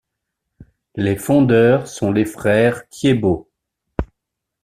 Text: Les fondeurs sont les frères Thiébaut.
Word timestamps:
Les 0.95 1.15
fondeurs 1.15 1.85
sont 1.87 2.11
les 2.11 2.25
frères 2.25 2.89
Thiébaut. 2.89 3.51